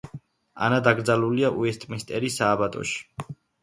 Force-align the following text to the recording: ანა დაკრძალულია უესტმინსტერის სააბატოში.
ანა 0.67 0.79
დაკრძალულია 0.87 1.53
უესტმინსტერის 1.61 2.43
სააბატოში. 2.43 3.33